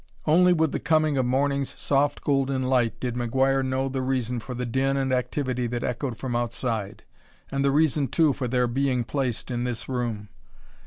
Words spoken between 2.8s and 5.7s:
did McGuire know the reason for the din and activity